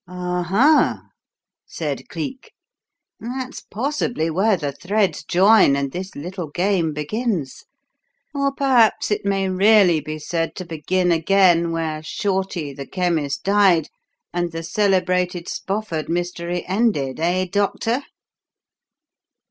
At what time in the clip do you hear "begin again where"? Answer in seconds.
10.65-12.01